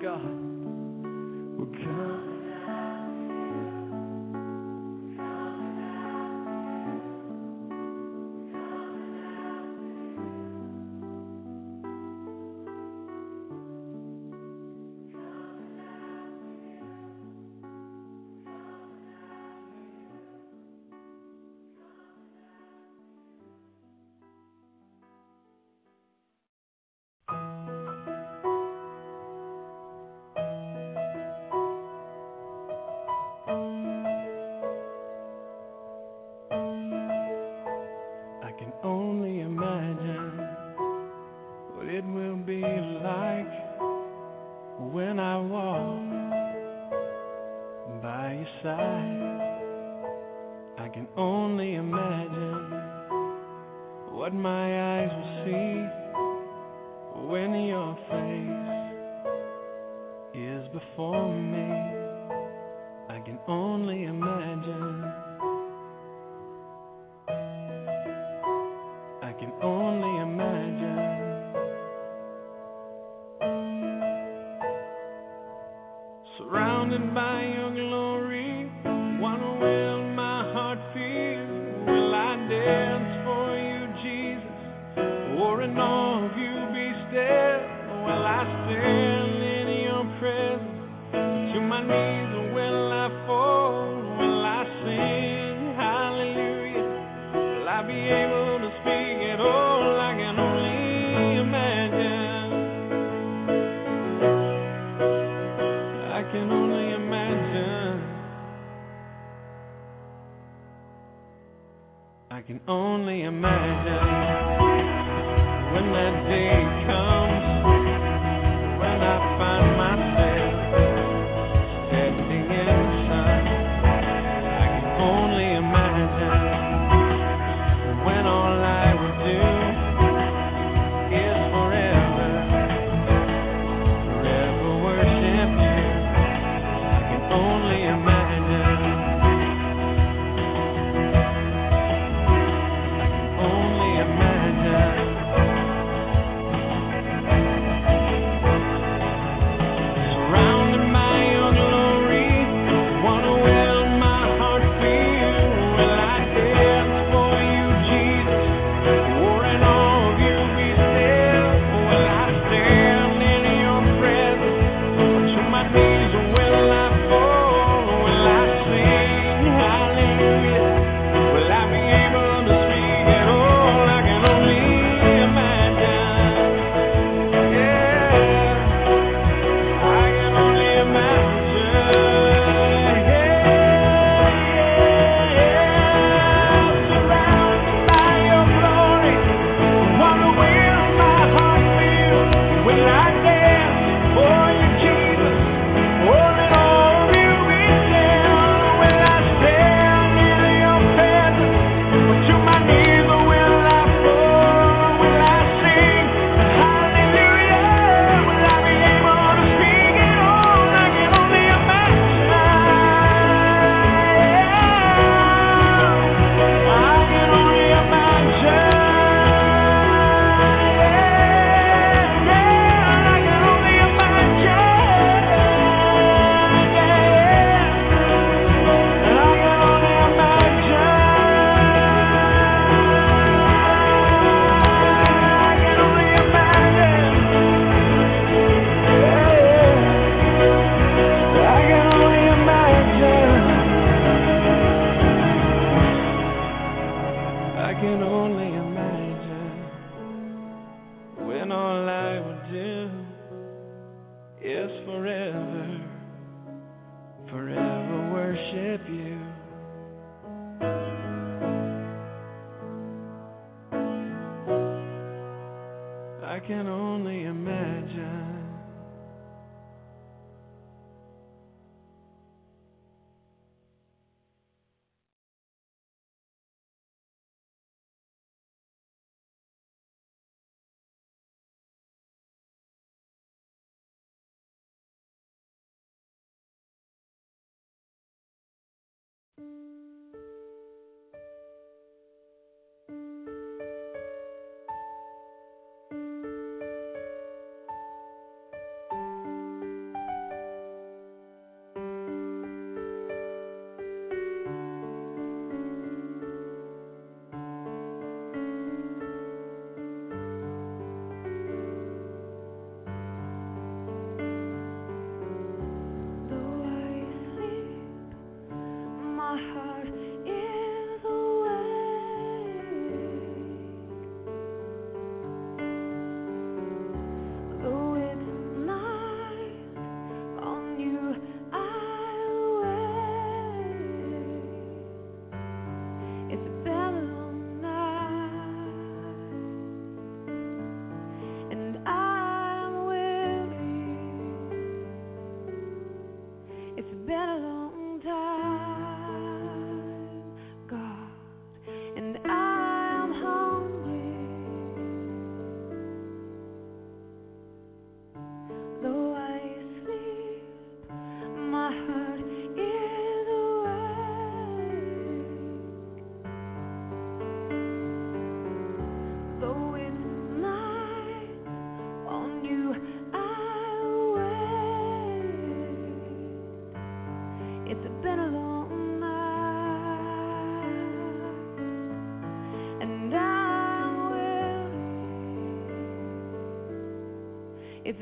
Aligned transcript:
God 0.00 0.24
will 1.58 1.66
come. 1.84 2.29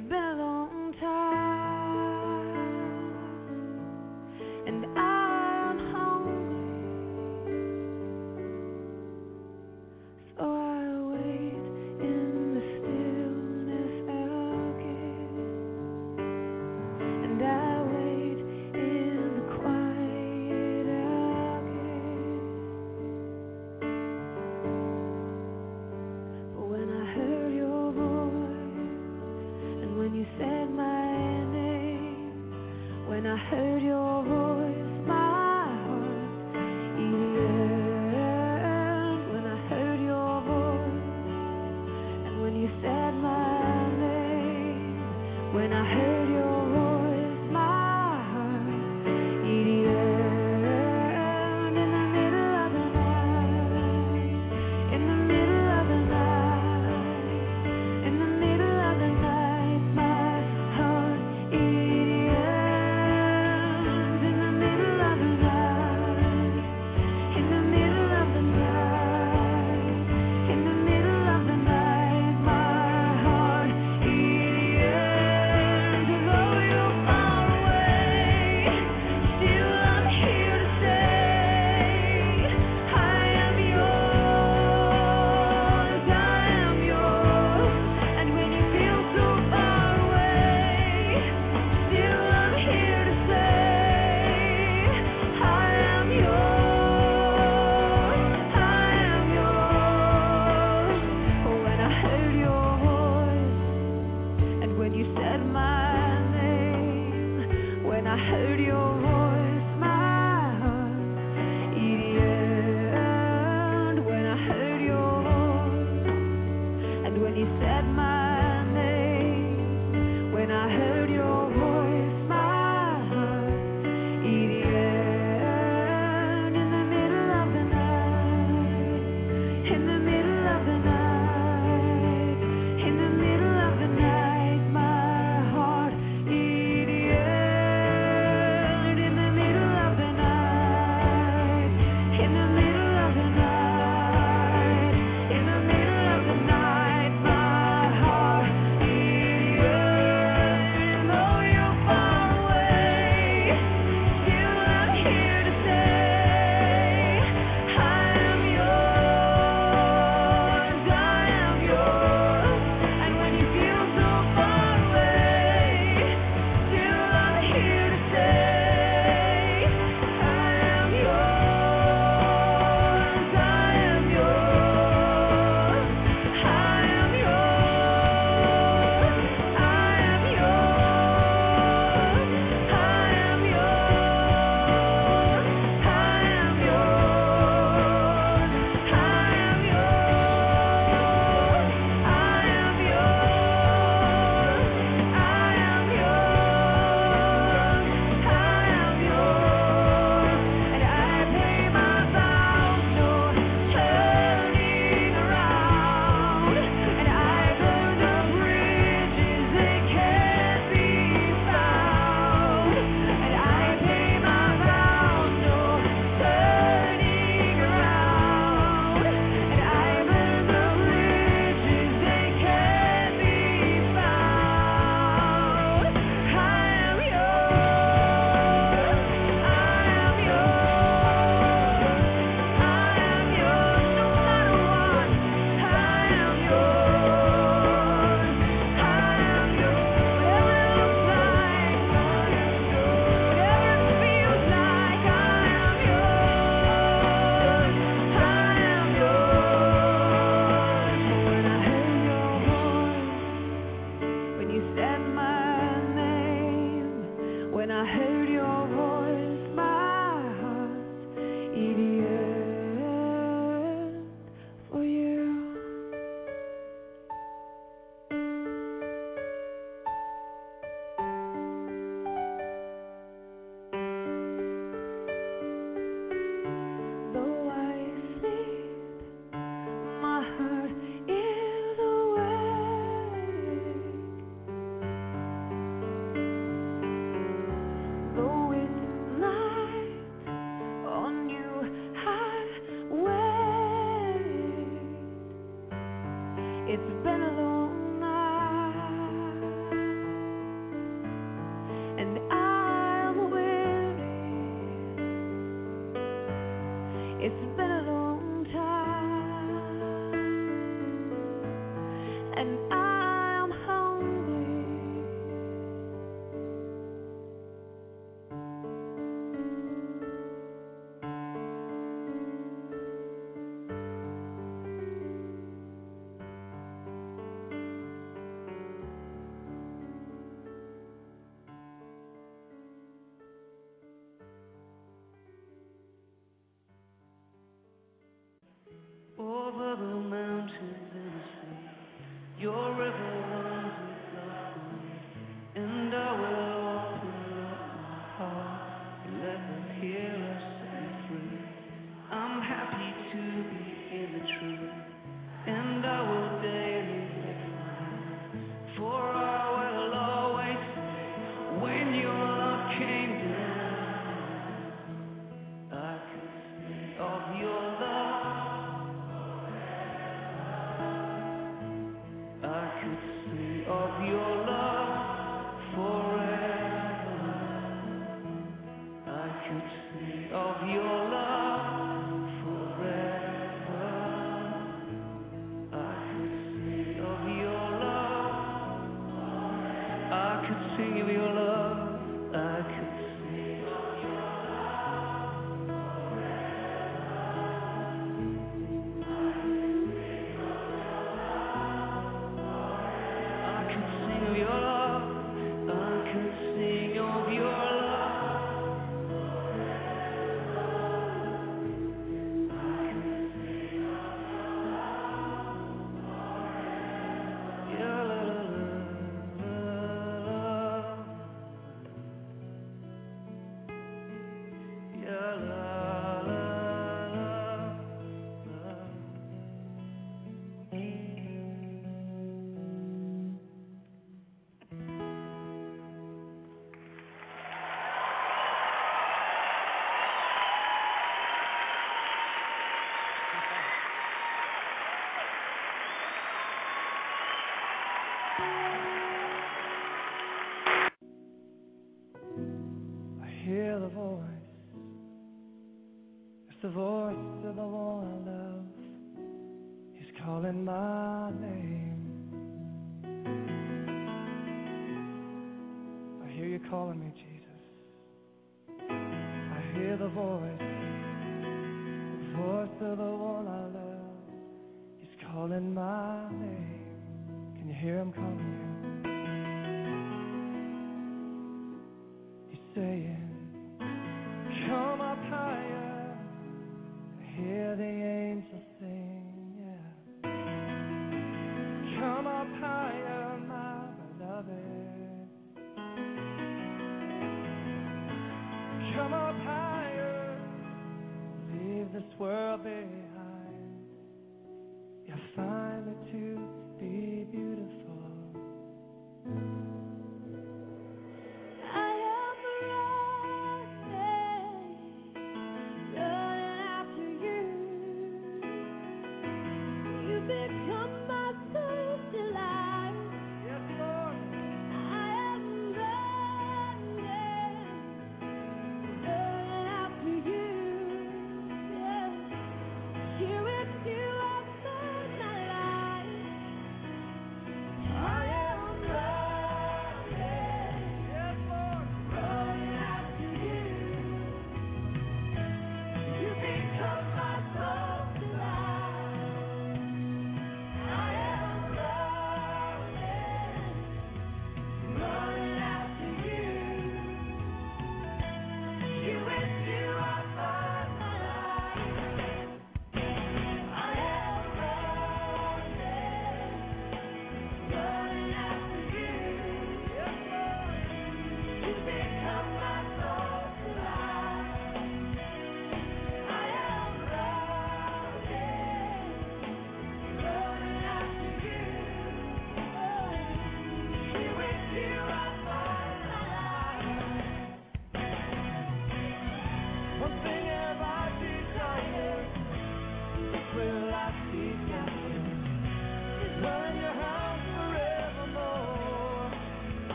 Weary. 0.00 0.43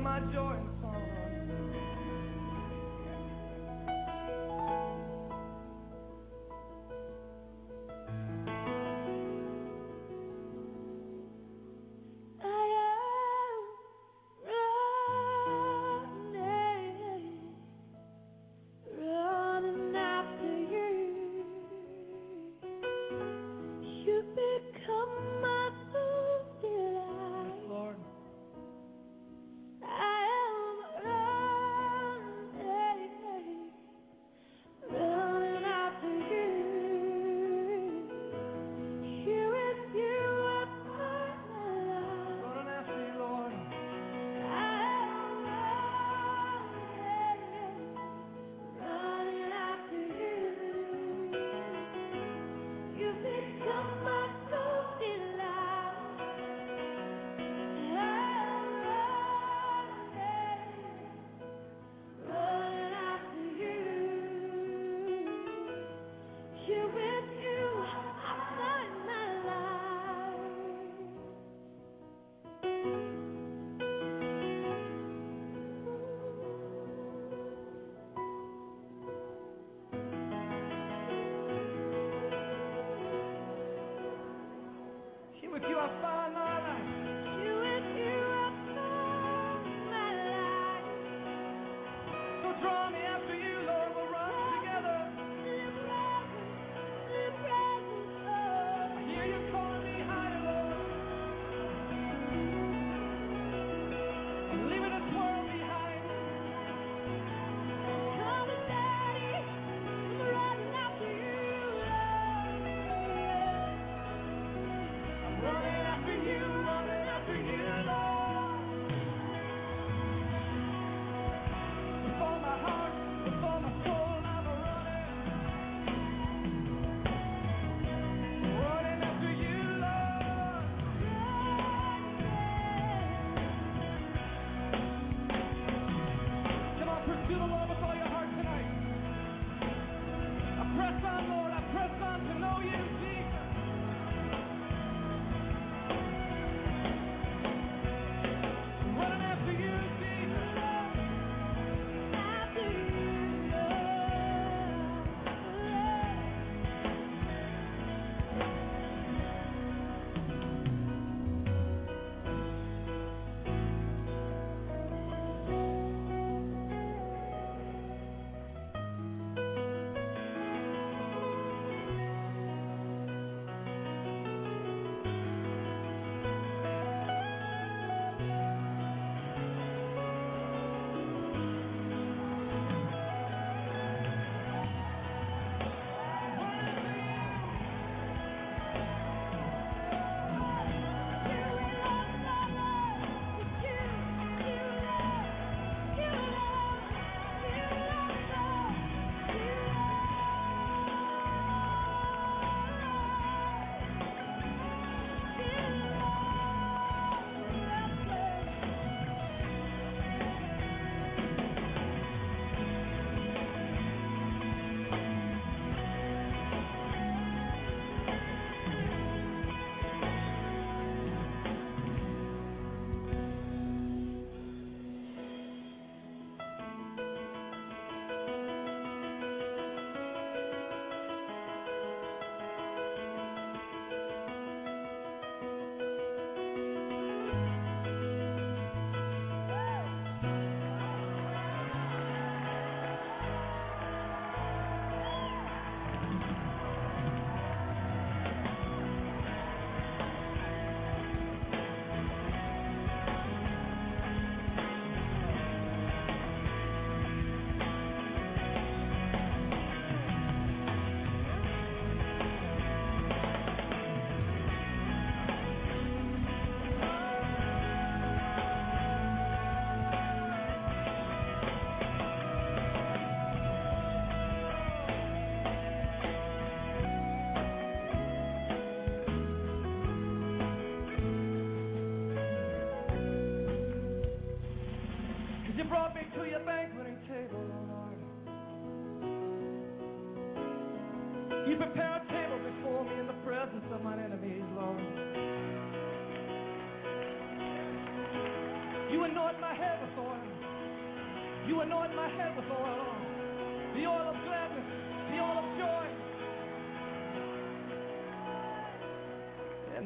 My 0.00 0.20
joy 0.32 0.57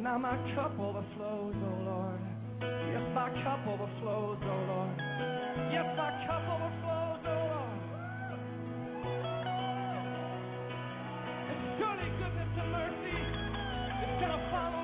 And 0.02 0.10
now 0.10 0.18
my 0.18 0.34
cup 0.56 0.74
overflows, 0.80 1.54
oh 1.54 1.78
Lord. 1.86 2.18
Yes, 2.58 3.06
my 3.14 3.30
cup 3.46 3.62
overflows, 3.70 4.38
oh 4.42 4.62
Lord. 4.66 4.98
Yes, 5.70 5.86
my 5.94 6.10
cup 6.26 6.42
overflows, 6.42 7.22
oh 7.22 7.38
Lord. 7.54 7.78
And 11.46 11.58
surely 11.78 12.10
goodness 12.18 12.50
and 12.50 12.70
mercy 12.74 13.14
is 13.14 14.14
gonna 14.18 14.42
follow 14.50 14.81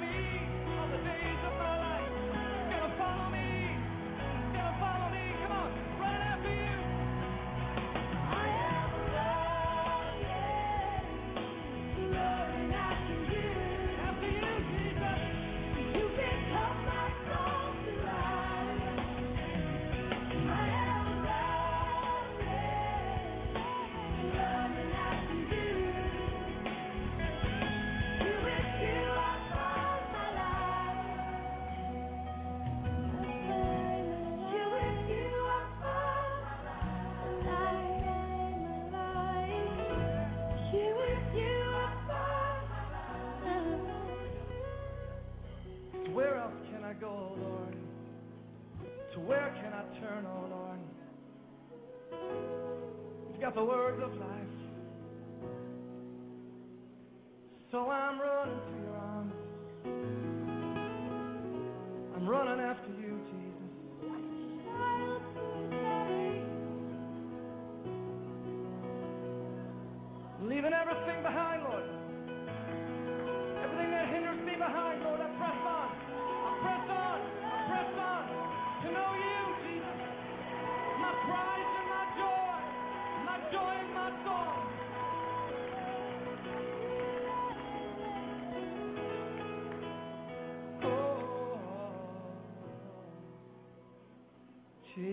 got 53.49 53.55
the 53.55 53.65
words 53.65 54.03
of 54.03 54.18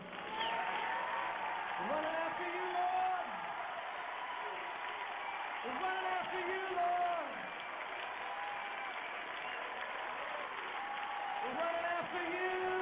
We're 1.67 1.91
running 1.91 2.17
after 2.17 2.45
you, 2.45 2.67
Lord. 2.77 3.29
We're 5.65 5.81
running 5.81 6.09
after 6.21 6.41
you, 6.41 6.63
Lord. 6.77 7.33
We're 11.45 11.57
running 11.59 11.87
after 12.01 12.23
you. 12.23 12.77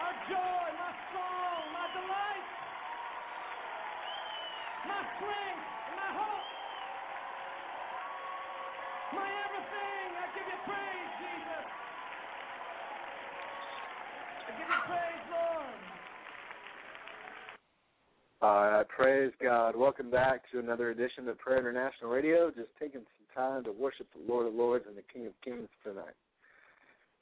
Our 0.00 0.14
joy, 0.28 0.66
my 0.78 0.92
song, 1.14 1.62
my 1.72 1.86
delight, 1.94 2.46
my 4.88 5.02
strength, 5.16 5.66
and 5.88 5.96
my 5.96 6.10
hope, 6.14 6.48
my 9.14 9.28
everything. 9.46 10.08
I 10.18 10.26
give 10.34 10.46
you 10.48 10.60
praise, 10.66 11.10
Jesus. 11.20 11.66
I 14.34 14.50
give 14.58 14.68
you 14.68 14.80
praise, 14.86 15.24
Lord. 15.30 15.80
All 18.42 18.54
right, 18.56 18.73
praise 18.88 19.32
God. 19.42 19.76
Welcome 19.76 20.10
back 20.10 20.42
to 20.52 20.58
another 20.58 20.90
edition 20.90 21.28
of 21.28 21.38
Prayer 21.38 21.58
International 21.58 22.10
Radio. 22.10 22.50
Just 22.50 22.68
taking 22.78 23.00
some 23.00 23.26
time 23.34 23.64
to 23.64 23.72
worship 23.72 24.06
the 24.12 24.32
Lord 24.32 24.46
of 24.46 24.54
Lords 24.54 24.84
and 24.88 24.96
the 24.96 25.02
King 25.12 25.26
of 25.26 25.32
Kings 25.44 25.68
tonight. 25.82 26.14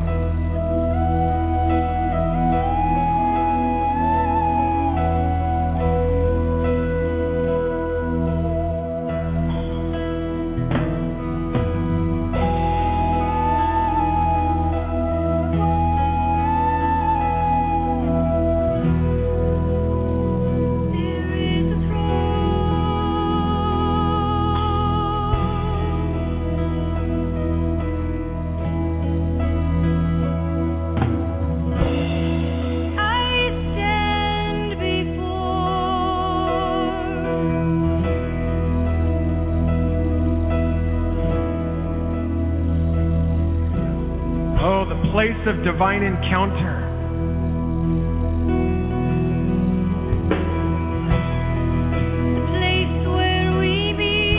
Divine 45.81 46.03
encounter. 46.03 46.77
the 52.35 52.41
place 52.53 53.07
where 53.07 53.49
we 53.57 53.93
meet. 53.97 54.37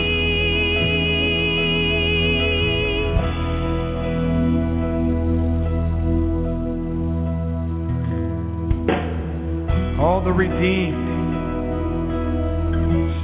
all 9.98 10.22
the 10.22 10.30
redeemed, 10.30 10.94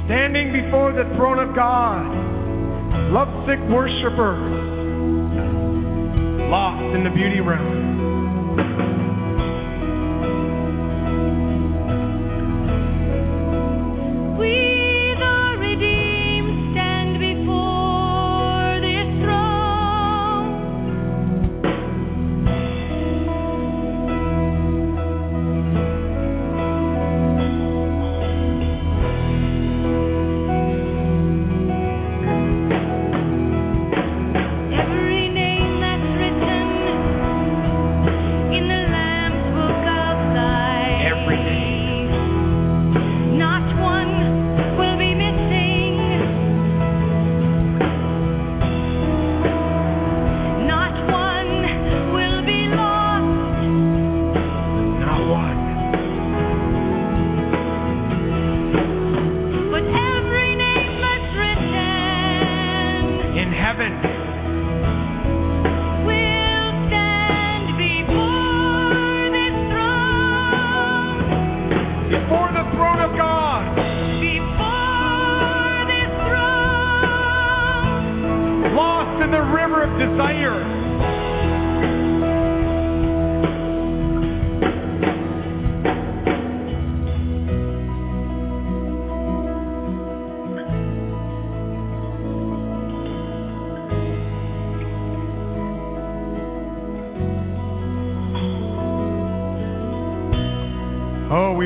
standing 0.07 0.51
before 0.51 0.91
the 0.91 1.05
throne 1.15 1.39
of 1.39 1.55
God, 1.55 2.03
lovesick 3.13 3.61
worshipers, 3.69 4.68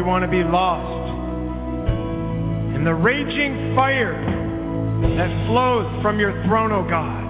we 0.03 0.09
want 0.09 0.25
to 0.25 0.27
be 0.27 0.43
lost 0.43 1.15
in 2.75 2.83
the 2.83 2.91
raging 2.93 3.71
fire 3.73 4.19
that 5.15 5.31
flows 5.47 5.87
from 6.03 6.19
your 6.19 6.33
throne, 6.43 6.73
O 6.73 6.83
God. 6.83 7.22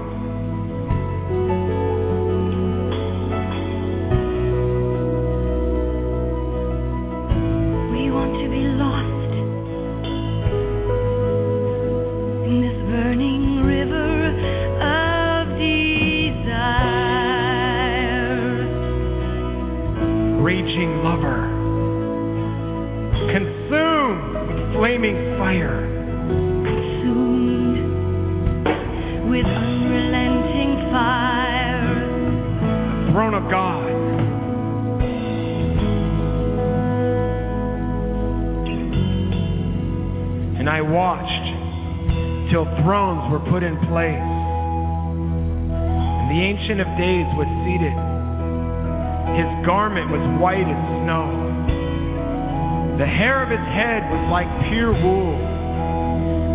Was 54.14 54.30
like 54.30 54.50
pure 54.70 54.94
wool. 54.94 55.34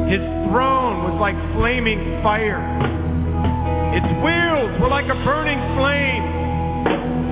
His 0.07 0.23
throne 0.47 1.03
was 1.03 1.19
like 1.19 1.35
flaming 1.59 2.23
fire. 2.23 2.63
Its 3.99 4.07
wheels 4.23 4.73
were 4.79 4.87
like 4.87 5.11
a 5.11 5.19
burning 5.27 5.59
flame. 5.75 6.23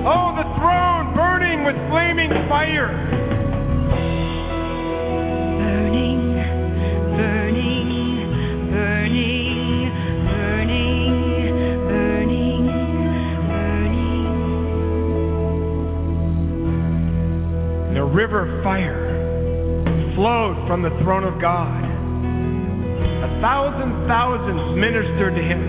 Oh, 0.03 0.35
the 0.35 0.43
throne 0.59 1.15
burning 1.15 1.63
with 1.63 1.79
flaming 1.87 2.31
fire. 2.51 3.16
Flowed 20.27 20.59
from 20.67 20.83
the 20.83 20.91
throne 21.07 21.23
of 21.23 21.39
God. 21.39 21.79
A 23.23 23.31
thousand 23.39 24.11
thousands 24.11 24.75
ministered 24.75 25.31
to 25.39 25.41
him. 25.41 25.61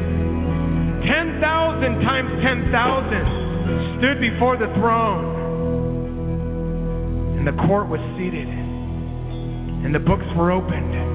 Ten 1.06 1.38
thousand 1.38 2.02
times 2.02 2.26
ten 2.42 2.66
thousand 2.74 4.02
stood 4.02 4.18
before 4.18 4.58
the 4.58 4.66
throne. 4.74 5.22
And 7.38 7.46
the 7.46 7.54
court 7.70 7.86
was 7.86 8.02
seated. 8.18 8.48
And 8.50 9.94
the 9.94 10.02
books 10.02 10.26
were 10.34 10.50
opened. 10.50 11.07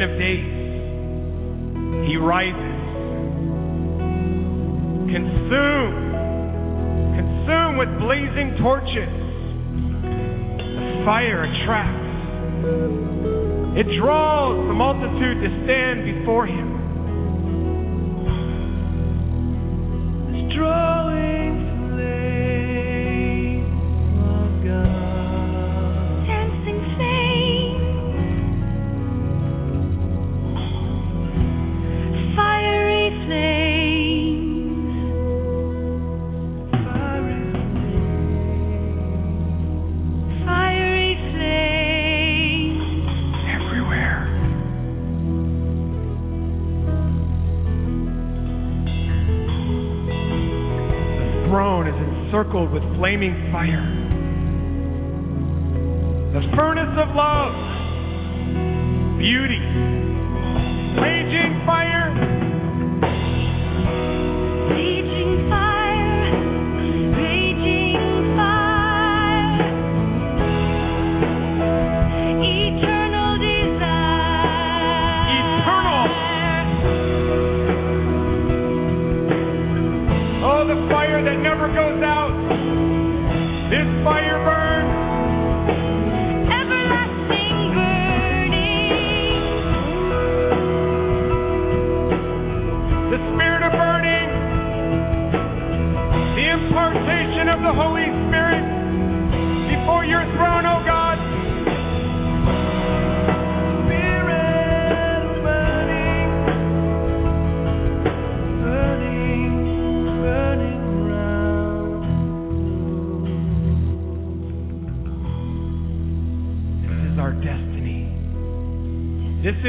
Ancient 0.00 0.12
of 0.12 0.18
Days, 0.18 0.48
he 2.08 2.16
rises, 2.16 2.76
consumed, 5.12 6.12
consumed 7.16 7.76
with 7.76 7.88
blazing 8.00 8.56
torches. 8.62 9.12
The 10.00 11.02
fire 11.04 11.44
attracts, 11.44 12.16
it 13.78 13.86
draws 14.00 14.56
the 14.68 14.74
multitude 14.74 15.42
to 15.42 15.48
stand 15.64 16.04
before 16.18 16.46
him. 16.46 16.80
Flaming 53.00 53.32
fire. 53.50 53.80
The 56.36 56.42
furnace 56.54 56.92
of 57.00 57.08
love, 57.16 57.56
beauty, 59.16 59.56
raging 61.00 61.64
fire, 61.64 61.99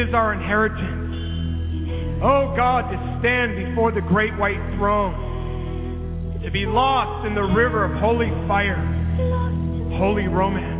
is 0.01 0.13
our 0.15 0.33
inheritance. 0.33 0.97
Oh 2.23 2.53
God, 2.55 2.89
to 2.89 2.97
stand 3.19 3.55
before 3.69 3.91
the 3.91 4.01
great 4.01 4.35
white 4.37 4.61
throne, 4.77 6.39
to 6.43 6.51
be 6.51 6.65
lost 6.65 7.27
in 7.27 7.35
the 7.35 7.41
river 7.41 7.85
of 7.85 7.91
holy 7.99 8.29
fire, 8.47 8.81
holy 9.97 10.27
romance. 10.27 10.79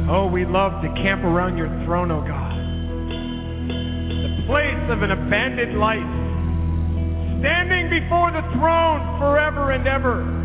Oh, 0.10 0.28
we 0.32 0.46
love 0.46 0.82
to 0.82 0.88
camp 1.04 1.24
around 1.24 1.58
your 1.58 1.68
throne, 1.90 2.12
oh 2.12 2.22
God 2.22 2.54
the 4.20 4.46
place 4.46 4.86
of 4.94 5.02
an 5.02 5.10
abandoned 5.10 5.80
life, 5.80 6.14
standing 7.42 7.90
before 7.90 8.30
the 8.30 8.46
throne 8.58 9.02
forever 9.18 9.72
and 9.72 9.88
ever. 9.88 10.39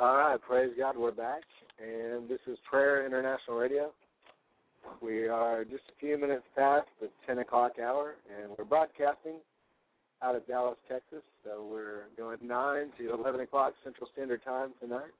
All 0.00 0.16
right, 0.16 0.40
praise 0.40 0.70
God, 0.78 0.96
we're 0.96 1.10
back, 1.10 1.42
and 1.78 2.26
this 2.26 2.38
is 2.46 2.56
Prayer 2.70 3.04
International 3.04 3.58
Radio. 3.58 3.92
We 5.02 5.28
are 5.28 5.62
just 5.62 5.82
a 5.90 6.00
few 6.00 6.16
minutes 6.18 6.44
past 6.56 6.86
the 7.02 7.10
10 7.26 7.40
o'clock 7.40 7.72
hour, 7.78 8.14
and 8.34 8.50
we're 8.56 8.64
broadcasting 8.64 9.34
out 10.22 10.34
of 10.34 10.46
Dallas, 10.46 10.78
Texas. 10.88 11.20
So 11.44 11.68
we're 11.70 12.04
going 12.16 12.38
9 12.42 12.86
to 12.96 13.12
11 13.12 13.42
o'clock 13.42 13.74
Central 13.84 14.08
Standard 14.14 14.42
Time 14.42 14.70
tonight. 14.80 15.12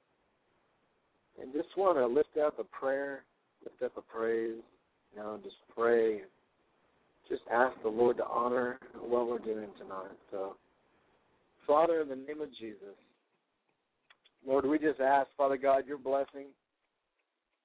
And 1.39 1.53
just 1.53 1.77
want 1.77 1.99
to 1.99 2.07
lift 2.07 2.35
up 2.43 2.57
a 2.57 2.63
prayer, 2.63 3.21
lift 3.63 3.83
up 3.83 4.03
a 4.03 4.11
praise, 4.11 4.63
you 5.13 5.21
know, 5.21 5.39
just 5.43 5.57
pray, 5.77 6.21
just 7.29 7.43
ask 7.53 7.79
the 7.83 7.89
Lord 7.89 8.17
to 8.17 8.25
honor 8.25 8.79
what 8.99 9.27
we're 9.27 9.37
doing 9.37 9.69
tonight. 9.77 10.17
So, 10.31 10.55
Father, 11.67 12.01
in 12.01 12.09
the 12.09 12.15
name 12.15 12.41
of 12.41 12.49
Jesus, 12.59 12.97
Lord, 14.45 14.65
we 14.65 14.79
just 14.79 14.99
ask, 14.99 15.27
Father 15.37 15.57
God, 15.57 15.87
your 15.87 15.97
blessing 15.97 16.47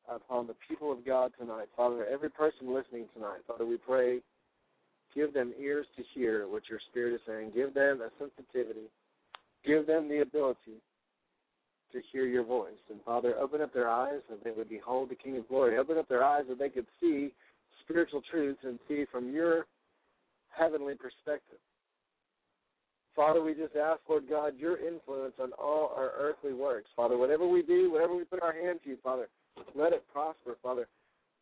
upon 0.08 0.46
the 0.46 0.54
people 0.68 0.92
of 0.92 1.04
God 1.04 1.32
tonight. 1.38 1.68
Father, 1.76 2.06
every 2.06 2.30
person 2.30 2.72
listening 2.72 3.06
tonight, 3.14 3.40
Father, 3.46 3.66
we 3.66 3.76
pray, 3.76 4.20
give 5.14 5.32
them 5.32 5.52
ears 5.58 5.86
to 5.96 6.02
hear 6.14 6.46
what 6.46 6.68
your 6.68 6.78
Spirit 6.90 7.14
is 7.14 7.20
saying. 7.26 7.52
Give 7.54 7.74
them 7.74 8.00
a 8.00 8.10
sensitivity. 8.18 8.88
Give 9.64 9.86
them 9.86 10.08
the 10.08 10.20
ability 10.20 10.80
to 11.92 12.00
hear 12.12 12.26
your 12.26 12.44
voice. 12.44 12.72
And 12.90 13.00
Father, 13.04 13.34
open 13.38 13.60
up 13.60 13.72
their 13.72 13.88
eyes 13.88 14.20
that 14.28 14.44
they 14.44 14.50
would 14.50 14.68
behold 14.68 15.08
the 15.10 15.14
King 15.14 15.38
of 15.38 15.48
Glory. 15.48 15.78
Open 15.78 15.98
up 15.98 16.08
their 16.08 16.24
eyes 16.24 16.44
that 16.48 16.58
they 16.58 16.68
could 16.68 16.86
see 17.00 17.32
spiritual 17.82 18.22
truths 18.30 18.60
and 18.64 18.78
see 18.88 19.06
from 19.10 19.32
your 19.32 19.66
heavenly 20.50 20.94
perspective. 20.94 21.58
Father, 23.16 23.42
we 23.42 23.54
just 23.54 23.74
ask, 23.74 24.00
Lord 24.10 24.28
God, 24.28 24.52
your 24.58 24.76
influence 24.76 25.32
on 25.40 25.52
all 25.58 25.94
our 25.96 26.12
earthly 26.18 26.52
works. 26.52 26.90
Father, 26.94 27.16
whatever 27.16 27.48
we 27.48 27.62
do, 27.62 27.90
whatever 27.90 28.14
we 28.14 28.24
put 28.24 28.42
our 28.42 28.52
hand 28.52 28.80
to, 28.84 28.96
Father, 29.02 29.28
let 29.74 29.94
it 29.94 30.04
prosper, 30.12 30.58
Father. 30.62 30.86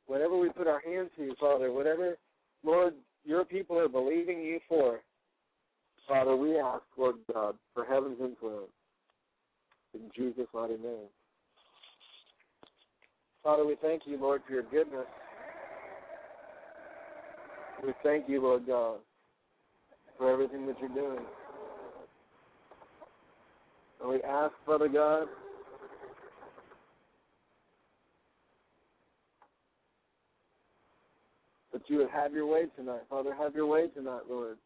Whatever 0.06 0.38
we 0.38 0.50
put 0.50 0.68
our 0.68 0.80
hand 0.80 1.10
to, 1.16 1.34
Father, 1.40 1.72
whatever, 1.72 2.16
Lord, 2.62 2.94
your 3.24 3.44
people 3.44 3.76
are 3.76 3.88
believing 3.88 4.38
you 4.40 4.60
for, 4.68 5.00
Father, 6.06 6.36
we 6.36 6.58
ask, 6.58 6.82
Lord 6.96 7.16
God, 7.32 7.56
for 7.74 7.84
heaven's 7.84 8.20
influence. 8.20 8.70
In 9.94 10.02
Jesus' 10.16 10.46
mighty 10.54 10.74
name. 10.74 11.08
Father, 13.42 13.66
we 13.66 13.76
thank 13.82 14.02
you, 14.06 14.16
Lord, 14.20 14.42
for 14.46 14.52
your 14.52 14.62
goodness. 14.62 15.06
We 17.84 17.92
thank 18.02 18.28
you, 18.28 18.42
Lord 18.42 18.66
God, 18.66 18.98
for 20.16 20.30
everything 20.30 20.66
that 20.66 20.76
you're 20.80 20.88
doing. 20.88 21.24
And 24.04 24.12
we 24.12 24.20
ask, 24.20 24.52
Father 24.66 24.86
God, 24.86 25.28
that 31.72 31.80
you 31.86 31.96
would 31.96 32.10
have 32.10 32.34
your 32.34 32.44
way 32.46 32.64
tonight. 32.76 33.00
Father, 33.08 33.34
have 33.34 33.54
your 33.54 33.66
way 33.66 33.88
tonight, 33.88 34.20
Lord. 34.28 34.58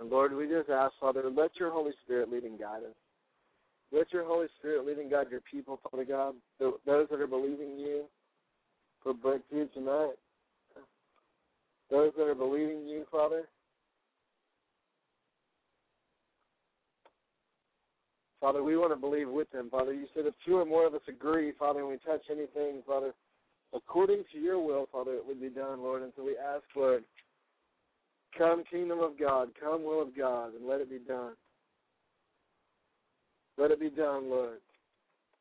And 0.00 0.08
Lord, 0.08 0.34
we 0.34 0.48
just 0.48 0.70
ask, 0.70 0.94
Father, 0.98 1.24
let 1.28 1.50
your 1.60 1.70
Holy 1.70 1.92
Spirit 2.02 2.32
lead 2.32 2.44
and 2.44 2.58
guide 2.58 2.82
us. 2.84 2.96
Let 3.92 4.10
your 4.10 4.24
Holy 4.24 4.46
Spirit 4.58 4.86
lead 4.86 4.96
and 4.96 5.10
guide 5.10 5.26
your 5.30 5.42
people, 5.52 5.78
Father 5.90 6.06
God, 6.06 6.34
those 6.58 6.78
that 6.86 7.20
are 7.20 7.26
believing 7.26 7.78
you 7.78 8.04
for 9.02 9.12
breakthrough 9.12 9.68
tonight. 9.74 10.14
Those 11.90 12.12
that 12.16 12.26
are 12.26 12.34
believing 12.34 12.86
you, 12.86 13.04
Father. 13.10 13.44
Father, 18.40 18.62
we 18.62 18.76
want 18.76 18.92
to 18.92 18.96
believe 18.96 19.28
with 19.28 19.50
them, 19.50 19.68
Father. 19.70 19.92
You 19.92 20.06
said 20.14 20.24
if 20.24 20.34
two 20.46 20.56
or 20.56 20.64
more 20.64 20.86
of 20.86 20.94
us 20.94 21.02
agree, 21.08 21.52
Father, 21.58 21.80
and 21.80 21.88
we 21.88 21.98
touch 21.98 22.22
anything, 22.30 22.82
Father, 22.86 23.12
according 23.74 24.24
to 24.32 24.38
your 24.38 24.64
will, 24.64 24.88
Father, 24.90 25.12
it 25.14 25.26
would 25.26 25.40
be 25.40 25.50
done, 25.50 25.80
Lord. 25.80 26.02
And 26.02 26.12
so 26.16 26.24
we 26.24 26.36
ask, 26.38 26.64
Lord, 26.74 27.04
come 28.38 28.64
kingdom 28.70 29.00
of 29.00 29.18
God, 29.18 29.48
come 29.60 29.84
will 29.84 30.00
of 30.00 30.16
God, 30.16 30.54
and 30.54 30.66
let 30.66 30.80
it 30.80 30.88
be 30.88 31.00
done. 31.06 31.32
Let 33.58 33.72
it 33.72 33.80
be 33.80 33.90
done, 33.90 34.30
Lord. 34.30 34.58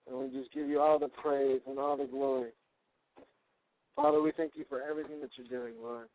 And 0.09 0.19
we 0.19 0.37
just 0.37 0.51
give 0.53 0.67
you 0.67 0.81
all 0.81 0.99
the 0.99 1.07
praise 1.07 1.61
and 1.67 1.79
all 1.79 1.95
the 1.95 2.05
glory. 2.05 2.49
Father, 3.95 4.21
we 4.21 4.33
thank 4.35 4.53
you 4.55 4.65
for 4.67 4.81
everything 4.81 5.21
that 5.21 5.29
you're 5.37 5.61
doing, 5.61 5.75
Lord. 5.81 6.07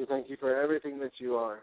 We 0.00 0.06
thank 0.06 0.30
you 0.30 0.38
for 0.40 0.58
everything 0.58 0.98
that 1.00 1.12
you 1.18 1.34
are. 1.34 1.58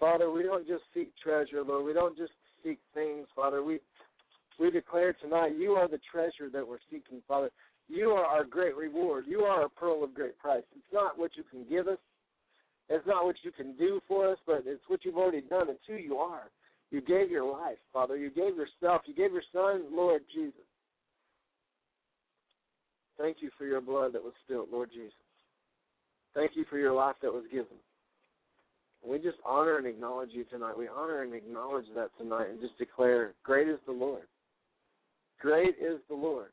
Father, 0.00 0.30
we 0.30 0.42
don't 0.42 0.66
just 0.66 0.82
seek 0.94 1.10
treasure, 1.22 1.62
Lord. 1.62 1.84
We 1.84 1.92
don't 1.92 2.16
just 2.16 2.32
seek 2.64 2.78
things, 2.94 3.26
Father. 3.36 3.62
We 3.62 3.80
we 4.58 4.70
declare 4.70 5.12
tonight 5.12 5.58
you 5.58 5.72
are 5.72 5.88
the 5.88 6.00
treasure 6.10 6.48
that 6.50 6.66
we're 6.66 6.78
seeking, 6.90 7.20
Father. 7.28 7.50
You 7.86 8.12
are 8.12 8.24
our 8.24 8.44
great 8.44 8.74
reward. 8.74 9.24
You 9.28 9.40
are 9.40 9.66
a 9.66 9.68
pearl 9.68 10.02
of 10.04 10.14
great 10.14 10.38
price. 10.38 10.62
It's 10.74 10.90
not 10.90 11.18
what 11.18 11.32
you 11.36 11.42
can 11.50 11.66
give 11.68 11.86
us. 11.86 11.98
It's 12.88 13.06
not 13.06 13.26
what 13.26 13.36
you 13.42 13.52
can 13.52 13.76
do 13.76 14.00
for 14.08 14.32
us, 14.32 14.38
but 14.46 14.62
it's 14.64 14.82
what 14.86 15.04
you've 15.04 15.18
already 15.18 15.42
done. 15.42 15.68
It's 15.68 15.80
who 15.86 15.96
you 15.96 16.16
are. 16.16 16.50
You 16.90 17.02
gave 17.02 17.30
your 17.30 17.44
life, 17.52 17.78
Father. 17.92 18.16
You 18.16 18.30
gave 18.30 18.56
yourself. 18.56 19.02
You 19.04 19.14
gave 19.14 19.32
your 19.32 19.42
Son, 19.52 19.84
Lord 19.92 20.22
Jesus. 20.34 20.64
Thank 23.18 23.38
you 23.40 23.50
for 23.58 23.66
your 23.66 23.82
blood 23.82 24.14
that 24.14 24.24
was 24.24 24.32
spilled, 24.46 24.68
Lord 24.72 24.88
Jesus. 24.94 25.12
Thank 26.36 26.52
you 26.54 26.66
for 26.68 26.78
your 26.78 26.92
life 26.92 27.16
that 27.22 27.32
was 27.32 27.44
given. 27.50 27.78
We 29.02 29.18
just 29.18 29.38
honor 29.44 29.78
and 29.78 29.86
acknowledge 29.86 30.30
you 30.32 30.44
tonight. 30.44 30.76
We 30.76 30.86
honor 30.86 31.22
and 31.22 31.32
acknowledge 31.32 31.86
that 31.94 32.10
tonight 32.18 32.50
and 32.50 32.60
just 32.60 32.76
declare, 32.76 33.32
Great 33.42 33.68
is 33.68 33.78
the 33.86 33.92
Lord. 33.92 34.24
Great 35.40 35.76
is 35.80 35.98
the 36.10 36.14
Lord. 36.14 36.50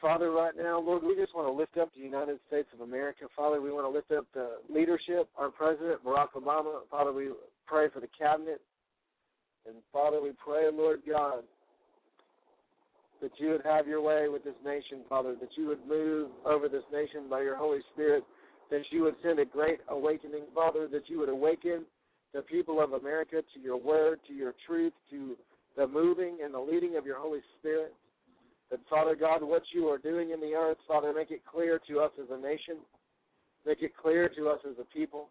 Father, 0.00 0.30
right 0.30 0.52
now, 0.56 0.80
Lord, 0.80 1.02
we 1.02 1.16
just 1.16 1.34
want 1.34 1.48
to 1.48 1.52
lift 1.52 1.76
up 1.76 1.90
the 1.94 2.02
United 2.02 2.38
States 2.46 2.68
of 2.72 2.80
America. 2.80 3.26
Father, 3.36 3.60
we 3.60 3.70
want 3.72 3.84
to 3.84 3.90
lift 3.90 4.10
up 4.12 4.26
the 4.32 4.58
leadership, 4.72 5.28
our 5.36 5.50
President, 5.50 6.02
Barack 6.04 6.28
Obama. 6.36 6.80
Father, 6.90 7.12
we 7.12 7.30
pray 7.66 7.88
for 7.92 8.00
the 8.00 8.08
cabinet. 8.18 8.60
And 9.66 9.76
Father, 9.92 10.22
we 10.22 10.30
pray, 10.42 10.70
Lord 10.72 11.00
God, 11.08 11.42
that 13.22 13.32
you 13.38 13.50
would 13.50 13.64
have 13.64 13.86
your 13.86 14.02
way 14.02 14.28
with 14.28 14.44
this 14.44 14.54
nation, 14.64 15.00
Father, 15.08 15.34
that 15.40 15.50
you 15.56 15.66
would 15.66 15.86
move 15.88 16.30
over 16.44 16.68
this 16.68 16.84
nation 16.92 17.28
by 17.30 17.42
your 17.42 17.56
Holy 17.56 17.80
Spirit, 17.92 18.24
that 18.70 18.82
you 18.90 19.02
would 19.02 19.14
send 19.22 19.38
a 19.38 19.44
great 19.44 19.78
awakening, 19.88 20.42
Father, 20.54 20.88
that 20.88 21.08
you 21.08 21.18
would 21.18 21.28
awaken 21.28 21.84
the 22.34 22.42
people 22.42 22.80
of 22.82 22.92
America 22.92 23.42
to 23.54 23.60
your 23.60 23.76
word, 23.78 24.20
to 24.28 24.34
your 24.34 24.54
truth, 24.66 24.92
to 25.10 25.36
the 25.76 25.86
moving 25.86 26.38
and 26.44 26.52
the 26.52 26.58
leading 26.58 26.96
of 26.96 27.06
your 27.06 27.18
Holy 27.18 27.40
Spirit. 27.58 27.94
That, 28.70 28.80
Father 28.90 29.14
God, 29.14 29.42
what 29.42 29.62
you 29.72 29.86
are 29.88 29.98
doing 29.98 30.30
in 30.30 30.40
the 30.40 30.54
earth, 30.54 30.78
Father, 30.88 31.12
make 31.14 31.30
it 31.30 31.42
clear 31.50 31.80
to 31.88 32.00
us 32.00 32.10
as 32.20 32.28
a 32.30 32.40
nation, 32.40 32.78
make 33.64 33.80
it 33.80 33.92
clear 33.96 34.28
to 34.36 34.48
us 34.48 34.58
as 34.68 34.76
a 34.80 34.84
people. 34.94 35.28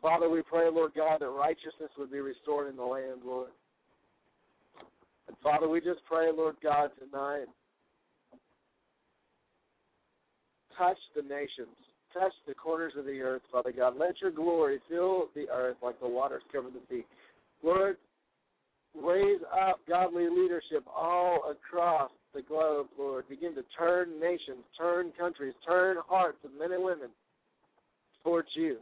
Father, 0.00 0.28
we 0.30 0.42
pray, 0.42 0.68
Lord 0.70 0.92
God, 0.94 1.20
that 1.20 1.30
righteousness 1.30 1.90
would 1.98 2.12
be 2.12 2.20
restored 2.20 2.68
in 2.68 2.76
the 2.76 2.84
land, 2.84 3.22
Lord. 3.24 3.48
Father, 5.42 5.68
we 5.68 5.80
just 5.80 6.00
pray, 6.08 6.30
Lord 6.34 6.56
God, 6.62 6.90
tonight, 6.98 7.46
touch 10.76 10.96
the 11.14 11.22
nations, 11.22 11.76
touch 12.12 12.32
the 12.46 12.54
corners 12.54 12.92
of 12.98 13.04
the 13.04 13.20
earth, 13.20 13.42
Father 13.52 13.72
God. 13.72 13.94
Let 13.98 14.20
your 14.20 14.30
glory 14.30 14.78
fill 14.88 15.28
the 15.34 15.46
earth 15.52 15.76
like 15.82 16.00
the 16.00 16.08
waters 16.08 16.42
cover 16.52 16.68
the 16.70 16.80
sea. 16.88 17.04
Lord, 17.62 17.96
raise 18.94 19.40
up 19.52 19.80
godly 19.88 20.28
leadership 20.28 20.84
all 20.94 21.50
across 21.50 22.10
the 22.34 22.42
globe, 22.42 22.86
Lord. 22.98 23.28
Begin 23.28 23.54
to 23.54 23.62
turn 23.76 24.20
nations, 24.20 24.64
turn 24.78 25.12
countries, 25.18 25.54
turn 25.66 25.96
hearts 26.06 26.38
of 26.44 26.50
men 26.58 26.72
and 26.72 26.84
women 26.84 27.08
towards 28.22 28.48
you. 28.54 28.78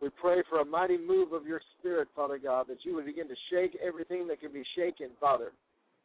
We 0.00 0.10
pray 0.10 0.42
for 0.48 0.60
a 0.60 0.64
mighty 0.64 0.96
move 0.96 1.32
of 1.32 1.46
your 1.46 1.60
spirit, 1.78 2.08
Father 2.14 2.38
God, 2.38 2.66
that 2.68 2.84
you 2.84 2.94
would 2.94 3.06
begin 3.06 3.28
to 3.28 3.34
shake 3.50 3.76
everything 3.84 4.28
that 4.28 4.40
can 4.40 4.52
be 4.52 4.62
shaken, 4.76 5.08
Father, 5.20 5.52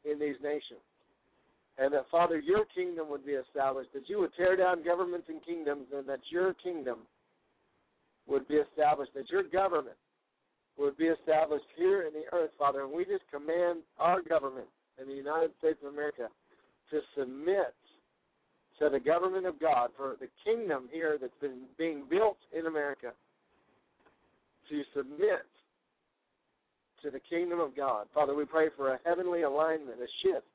in 0.04 0.20
these 0.20 0.36
nations. 0.42 0.82
And 1.78 1.94
that, 1.94 2.06
Father, 2.10 2.40
your 2.40 2.66
kingdom 2.76 3.10
would 3.10 3.26
be 3.26 3.34
established, 3.34 3.94
that 3.94 4.10
you 4.10 4.20
would 4.20 4.34
tear 4.36 4.56
down 4.56 4.84
governments 4.84 5.28
and 5.30 5.44
kingdoms, 5.46 5.86
and 5.96 6.08
that 6.08 6.20
your 6.30 6.54
kingdom 6.56 7.00
would 8.28 8.48
be 8.48 8.56
established, 8.56 9.14
that 9.16 9.30
your 9.30 9.44
government 9.44 9.98
would 10.78 10.98
be 10.98 11.06
established 11.06 11.66
here 11.78 12.04
in 12.04 12.14
the 12.14 12.26
earth, 12.36 12.52
Father. 12.58 12.84
And 12.84 12.92
we 12.92 13.06
just 13.06 13.24
command 13.32 13.80
our 14.00 14.22
government 14.22 14.68
in 15.00 15.08
the 15.08 15.14
United 15.14 15.52
States 15.60 15.78
of 15.86 15.94
America 15.94 16.30
to 16.90 17.00
submit 17.18 17.74
to 18.80 18.90
the 18.90 19.00
government 19.00 19.46
of 19.46 19.60
God 19.60 19.90
for 19.96 20.16
the 20.20 20.28
kingdom 20.44 20.90
here 20.92 21.18
that's 21.20 21.34
been 21.42 21.62
being 21.78 22.04
built 22.10 22.38
in 22.58 22.66
America 22.66 23.14
to 24.74 24.84
submit 24.96 25.46
to 27.04 27.12
the 27.12 27.20
kingdom 27.20 27.60
of 27.60 27.76
God. 27.76 28.08
Father, 28.14 28.34
we 28.34 28.46
pray 28.46 28.70
for 28.76 28.94
a 28.94 29.00
heavenly 29.06 29.44
alignment, 29.44 30.00
a 30.02 30.08
shift, 30.24 30.48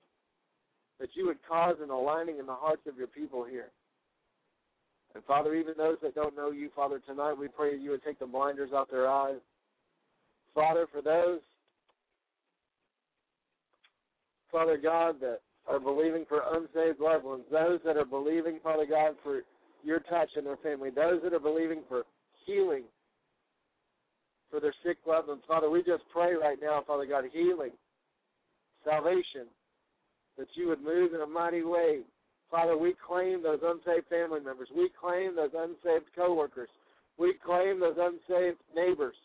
that 0.99 1.11
you 1.15 1.27
would 1.27 1.39
cause 1.49 1.77
an 1.81 1.91
aligning 1.91 2.39
in 2.39 2.47
the 2.47 2.55
hearts 2.55 2.83
of 2.89 2.97
your 2.97 3.07
people 3.07 3.45
here. 3.45 3.69
And 5.15 5.23
Father, 5.25 5.55
even 5.55 5.75
those 5.77 5.99
that 6.03 6.17
don't 6.17 6.35
know 6.35 6.51
you, 6.51 6.69
Father, 6.75 7.01
tonight 7.07 7.35
we 7.35 7.47
pray 7.47 7.77
that 7.77 7.83
you 7.83 7.91
would 7.91 8.03
take 8.03 8.19
the 8.19 8.27
blinders 8.27 8.71
off 8.75 8.91
their 8.91 9.09
eyes. 9.09 9.39
Father, 10.53 10.87
for 10.93 11.01
those, 11.01 11.41
Father 14.51 14.77
God, 14.77 15.21
that 15.21 15.41
are 15.69 15.79
believing 15.79 16.25
for 16.29 16.43
unsaved 16.55 16.99
loved 16.99 17.25
ones, 17.25 17.45
those 17.53 17.79
that 17.85 17.97
are 17.97 18.05
believing, 18.05 18.59
Father 18.65 18.87
God, 18.89 19.15
for 19.23 19.43
your 19.85 20.01
touch 20.01 20.31
in 20.37 20.45
their 20.45 20.57
family, 20.57 20.91
those 20.91 21.21
that 21.23 21.33
are 21.33 21.41
believing 21.41 21.83
for 21.89 22.03
healing 22.45 22.83
for 24.51 24.61
their 24.61 24.75
sick 24.85 24.99
loved 25.07 25.29
ones. 25.29 25.43
Father, 25.47 25.71
we 25.71 25.83
just 25.83 26.03
pray 26.13 26.35
right 26.35 26.59
now, 26.61 26.83
Father 26.87 27.07
God, 27.07 27.25
healing, 27.33 27.73
salvation, 28.85 29.47
that 30.37 30.49
you 30.55 30.69
would 30.69 30.83
move 30.83 31.15
in 31.15 31.21
a 31.21 31.27
mighty 31.27 31.63
way. 31.63 32.01
Father, 32.51 32.77
we 32.77 32.95
claim 33.07 33.43
those 33.43 33.61
unsaved 33.63 34.09
family 34.09 34.41
members. 34.41 34.69
We 34.75 34.91
claim 34.99 35.37
those 35.37 35.51
unsaved 35.55 36.07
coworkers. 36.17 36.71
We 37.19 37.35
claim 37.45 37.81
those 37.81 37.97
unsaved 37.99 38.59
neighbors. 38.75 39.17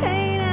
Pain 0.00 0.47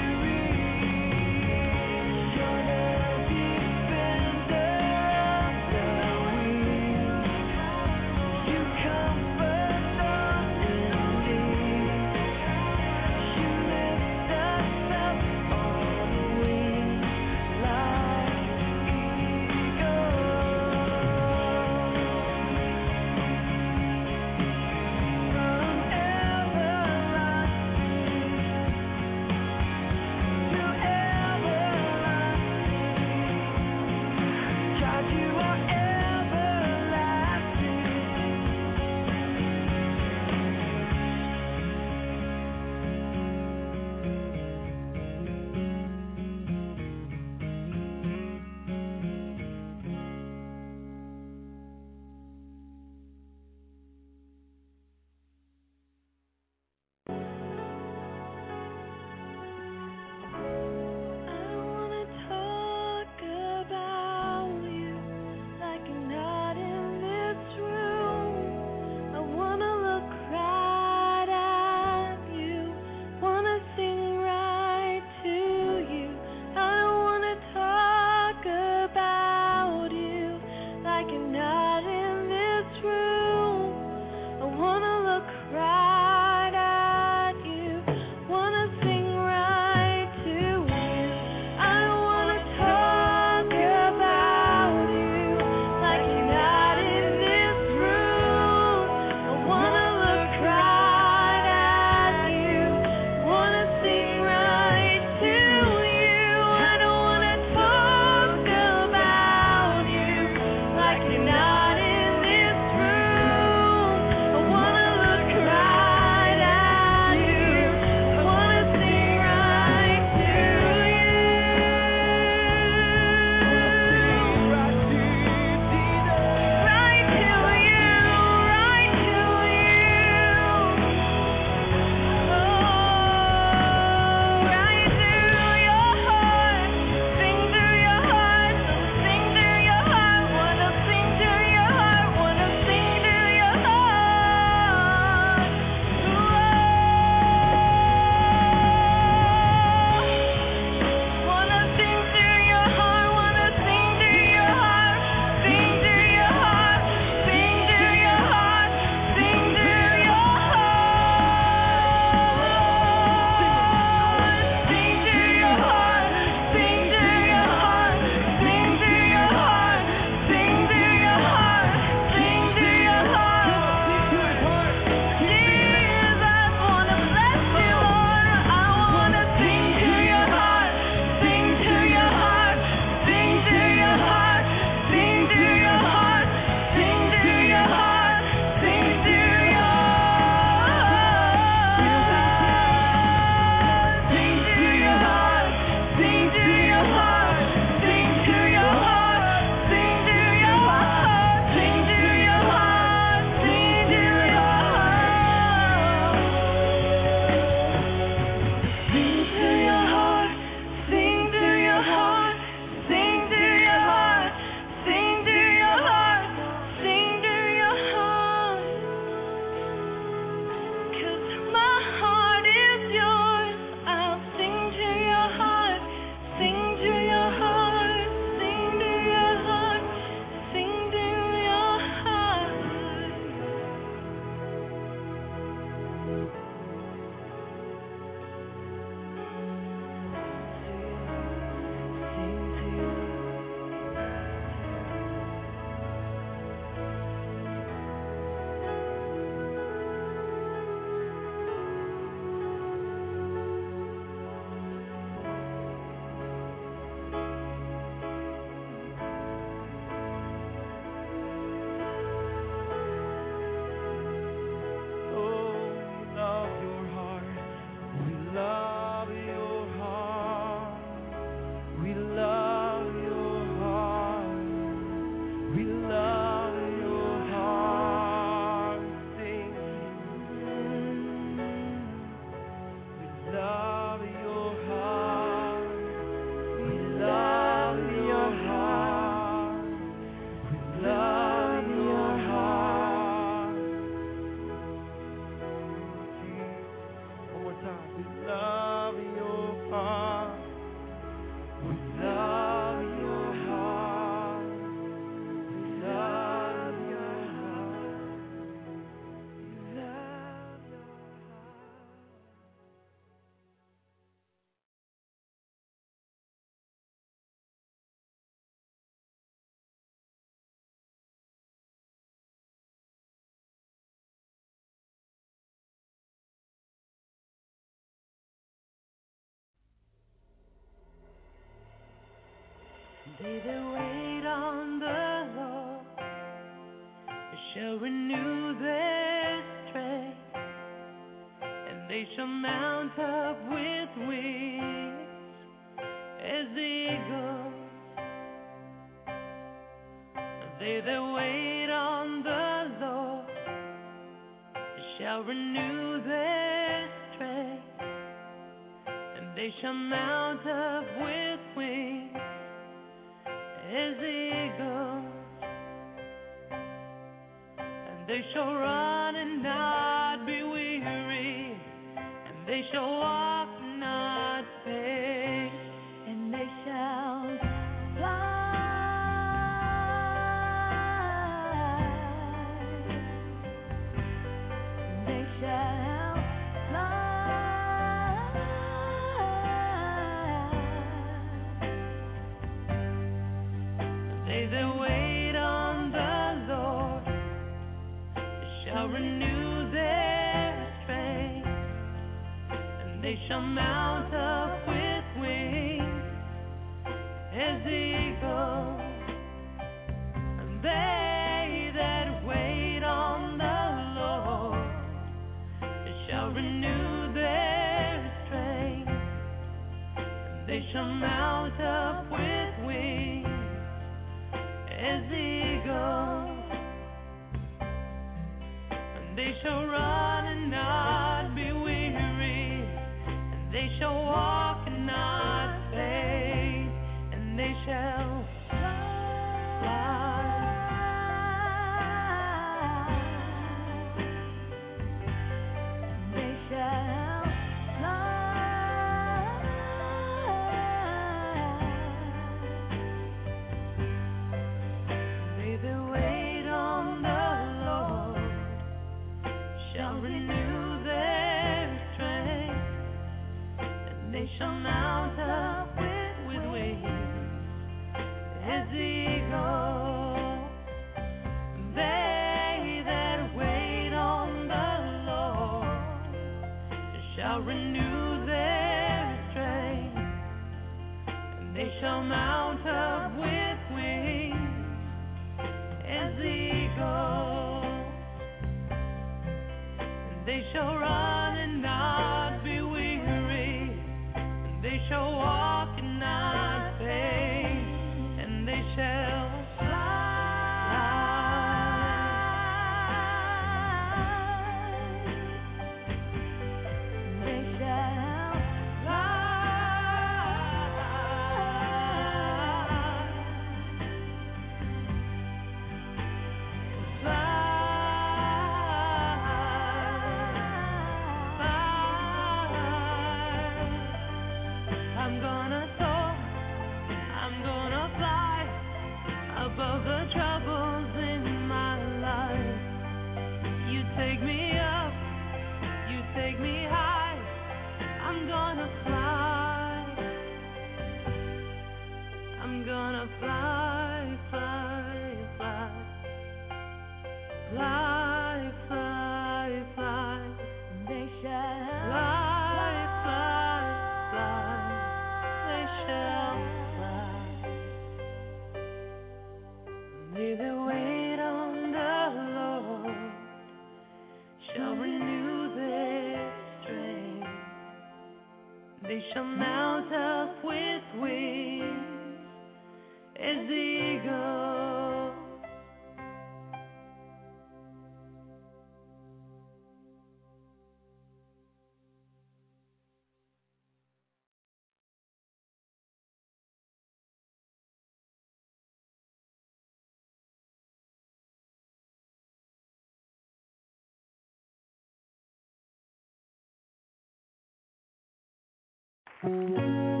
Oh, 599.23 600.00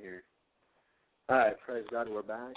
Here. 0.00 0.22
All 1.28 1.36
right, 1.36 1.54
praise 1.66 1.84
God, 1.90 2.08
we're 2.08 2.22
back. 2.22 2.54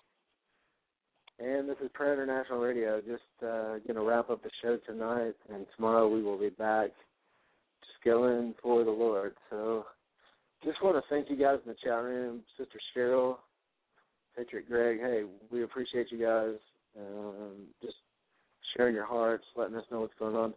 And 1.39 1.67
this 1.67 1.75
is 1.83 1.89
Prayer 1.93 2.13
International 2.13 2.59
Radio. 2.59 3.01
Just 3.01 3.23
uh, 3.43 3.79
going 3.79 3.95
to 3.95 4.01
wrap 4.01 4.29
up 4.29 4.41
the 4.41 4.49
show 4.61 4.77
tonight, 4.85 5.33
and 5.53 5.65
tomorrow 5.75 6.07
we 6.07 6.23
will 6.23 6.39
be 6.39 6.49
back 6.49 6.91
just 7.81 8.01
going 8.05 8.53
for 8.63 8.85
the 8.85 8.91
Lord. 8.91 9.33
So 9.49 9.85
just 10.63 10.81
want 10.81 10.95
to 10.95 11.01
thank 11.09 11.29
you 11.29 11.35
guys 11.35 11.57
in 11.65 11.71
the 11.71 11.77
chat 11.83 12.01
room, 12.01 12.43
Sister 12.57 12.79
Cheryl, 12.95 13.37
Patrick 14.37 14.69
Greg. 14.69 14.99
Hey, 15.01 15.23
we 15.51 15.63
appreciate 15.63 16.11
you 16.11 16.19
guys 16.19 16.55
um, 16.97 17.67
just 17.81 17.95
sharing 18.77 18.95
your 18.95 19.05
hearts, 19.05 19.43
letting 19.57 19.75
us 19.75 19.85
know 19.91 19.99
what's 19.99 20.17
going 20.17 20.37
on. 20.37 20.53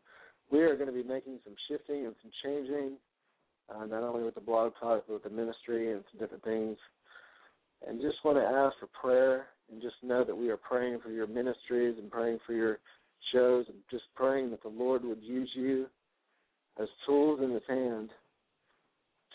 We 0.52 0.60
are 0.60 0.76
going 0.76 0.86
to 0.86 0.94
be 0.94 1.02
making 1.02 1.40
some 1.42 1.54
shifting 1.68 2.06
and 2.06 2.14
some 2.22 2.30
changing 2.44 2.92
uh, 3.68 3.86
not 3.86 4.02
only 4.02 4.22
with 4.22 4.34
the 4.34 4.40
blog 4.40 4.72
talk, 4.80 5.04
but 5.06 5.14
with 5.14 5.22
the 5.24 5.30
ministry 5.30 5.92
and 5.92 6.04
some 6.10 6.20
different 6.20 6.44
things. 6.44 6.76
And 7.86 8.00
just 8.00 8.24
want 8.24 8.38
to 8.38 8.44
ask 8.44 8.76
for 8.78 8.88
prayer 8.98 9.46
and 9.70 9.80
just 9.80 9.96
know 10.02 10.24
that 10.24 10.36
we 10.36 10.50
are 10.50 10.56
praying 10.56 11.00
for 11.02 11.10
your 11.10 11.26
ministries 11.26 11.96
and 11.98 12.10
praying 12.10 12.38
for 12.46 12.52
your 12.52 12.78
shows 13.32 13.66
and 13.68 13.78
just 13.90 14.04
praying 14.14 14.50
that 14.50 14.62
the 14.62 14.68
Lord 14.68 15.04
would 15.04 15.22
use 15.22 15.50
you 15.54 15.86
as 16.80 16.88
tools 17.06 17.40
in 17.42 17.50
his 17.50 17.62
hand 17.68 18.10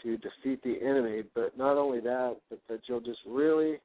to 0.04 0.18
defeat 0.18 0.62
the 0.64 0.78
enemy. 0.82 1.24
But 1.34 1.58
not 1.58 1.78
only 1.78 2.00
that, 2.02 2.38
but 2.50 2.60
that 2.70 2.82
you'll 2.88 3.02
just 3.02 3.20
really 3.28 3.78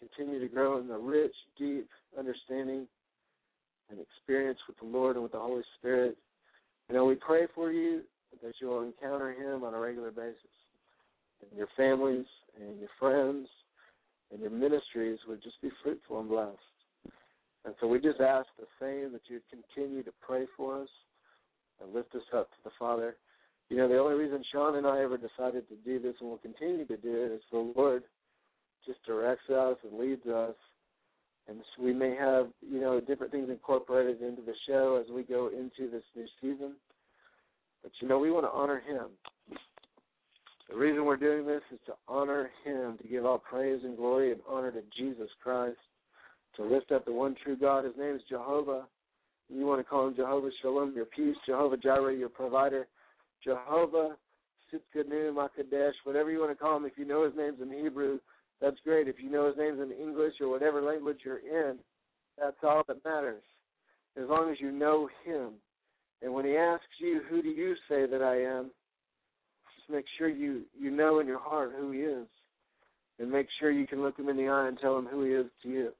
continue 0.00 0.40
to 0.40 0.48
grow 0.48 0.78
in 0.78 0.88
the 0.88 0.96
rich, 0.96 1.34
deep 1.58 1.88
understanding 2.18 2.86
and 3.90 4.00
experience 4.00 4.58
with 4.66 4.78
the 4.78 4.86
Lord 4.86 5.16
and 5.16 5.22
with 5.22 5.32
the 5.32 5.38
Holy 5.38 5.62
Spirit. 5.78 6.16
You 6.88 6.94
know, 6.94 7.04
we 7.04 7.16
pray 7.16 7.46
for 7.54 7.70
you 7.70 8.02
that 8.42 8.54
you 8.60 8.68
will 8.68 8.82
encounter 8.82 9.32
Him 9.32 9.64
on 9.64 9.74
a 9.74 9.78
regular 9.78 10.10
basis. 10.10 10.36
And 11.40 11.56
your 11.56 11.68
families 11.76 12.26
and 12.60 12.78
your 12.78 12.88
friends 12.98 13.48
and 14.30 14.40
your 14.40 14.50
ministries 14.50 15.18
would 15.26 15.42
just 15.42 15.60
be 15.62 15.70
fruitful 15.82 16.20
and 16.20 16.28
blessed. 16.28 16.58
And 17.64 17.74
so 17.80 17.86
we 17.86 18.00
just 18.00 18.20
ask 18.20 18.46
the 18.58 18.66
same 18.80 19.12
that 19.12 19.22
you 19.28 19.40
continue 19.50 20.02
to 20.02 20.12
pray 20.20 20.46
for 20.56 20.82
us 20.82 20.88
and 21.82 21.92
lift 21.92 22.14
us 22.14 22.22
up 22.34 22.50
to 22.50 22.56
the 22.64 22.70
Father. 22.78 23.16
You 23.68 23.76
know, 23.76 23.88
the 23.88 23.98
only 23.98 24.14
reason 24.14 24.42
Sean 24.52 24.76
and 24.76 24.86
I 24.86 25.02
ever 25.02 25.16
decided 25.16 25.68
to 25.68 25.76
do 25.84 26.00
this 26.00 26.14
and 26.20 26.30
will 26.30 26.38
continue 26.38 26.86
to 26.86 26.96
do 26.96 27.24
it 27.24 27.32
is 27.32 27.42
the 27.50 27.72
Lord 27.76 28.02
just 28.86 29.04
directs 29.04 29.48
us 29.50 29.76
and 29.84 29.98
leads 29.98 30.26
us. 30.26 30.54
And 31.48 31.58
so 31.76 31.82
we 31.82 31.92
may 31.92 32.14
have, 32.14 32.48
you 32.60 32.80
know, 32.80 33.00
different 33.00 33.32
things 33.32 33.50
incorporated 33.50 34.22
into 34.22 34.42
the 34.42 34.54
show 34.66 35.02
as 35.04 35.12
we 35.12 35.22
go 35.22 35.48
into 35.48 35.90
this 35.90 36.04
new 36.14 36.26
season. 36.40 36.74
But, 37.82 37.92
you 38.00 38.08
know, 38.08 38.18
we 38.18 38.30
want 38.30 38.46
to 38.46 38.50
honor 38.50 38.80
Him. 38.86 39.06
The 40.68 40.76
reason 40.76 41.04
we're 41.04 41.16
doing 41.16 41.46
this 41.46 41.62
is 41.72 41.80
to 41.86 41.94
honor 42.06 42.50
Him, 42.64 42.98
to 42.98 43.08
give 43.08 43.24
all 43.24 43.38
praise 43.38 43.80
and 43.82 43.96
glory 43.96 44.32
and 44.32 44.40
honor 44.48 44.70
to 44.70 44.82
Jesus 44.96 45.28
Christ, 45.42 45.78
to 46.56 46.64
lift 46.64 46.92
up 46.92 47.04
the 47.04 47.12
one 47.12 47.34
true 47.42 47.56
God. 47.56 47.84
His 47.84 47.94
name 47.98 48.14
is 48.14 48.22
Jehovah. 48.28 48.86
You 49.48 49.66
want 49.66 49.80
to 49.80 49.84
call 49.84 50.06
him 50.06 50.14
Jehovah 50.14 50.50
Shalom, 50.62 50.92
your 50.94 51.06
peace, 51.06 51.36
Jehovah 51.44 51.76
Jireh, 51.76 52.14
your 52.14 52.28
provider, 52.28 52.86
Jehovah 53.42 54.16
Tsidkenu 54.72 55.34
Makadesh, 55.34 55.92
whatever 56.04 56.30
you 56.30 56.38
want 56.38 56.52
to 56.52 56.56
call 56.56 56.76
him. 56.76 56.84
If 56.84 56.92
you 56.96 57.04
know 57.04 57.24
his 57.24 57.34
names 57.36 57.58
in 57.60 57.72
Hebrew, 57.72 58.20
that's 58.60 58.76
great. 58.84 59.08
If 59.08 59.16
you 59.18 59.30
know 59.30 59.48
his 59.48 59.56
names 59.56 59.80
in 59.80 59.90
English 59.90 60.34
or 60.40 60.48
whatever 60.48 60.80
language 60.82 61.20
you're 61.24 61.38
in, 61.38 61.78
that's 62.38 62.56
all 62.62 62.82
that 62.86 63.04
matters. 63.04 63.42
As 64.16 64.28
long 64.28 64.50
as 64.52 64.60
you 64.60 64.70
know 64.70 65.08
him. 65.24 65.54
And 66.22 66.32
when 66.32 66.44
he 66.44 66.56
asks 66.56 66.84
you, 66.98 67.22
who 67.28 67.42
do 67.42 67.48
you 67.48 67.74
say 67.88 68.06
that 68.06 68.22
I 68.22 68.42
am? 68.42 68.70
Just 69.76 69.90
make 69.90 70.04
sure 70.18 70.28
you, 70.28 70.62
you 70.78 70.90
know 70.90 71.20
in 71.20 71.26
your 71.26 71.38
heart 71.38 71.72
who 71.78 71.90
he 71.90 72.00
is. 72.00 72.26
And 73.18 73.30
make 73.30 73.48
sure 73.58 73.70
you 73.70 73.86
can 73.86 74.02
look 74.02 74.18
him 74.18 74.28
in 74.28 74.36
the 74.36 74.48
eye 74.48 74.68
and 74.68 74.78
tell 74.78 74.98
him 74.98 75.06
who 75.06 75.24
he 75.24 75.32
is 75.32 75.46
to 75.62 75.68
you. 75.68 75.92